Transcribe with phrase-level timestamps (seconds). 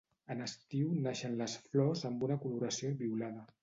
[0.35, 3.51] En estiu naixen les flors amb una coloració violada.